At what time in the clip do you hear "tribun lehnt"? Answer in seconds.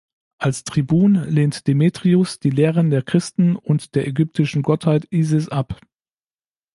0.63-1.67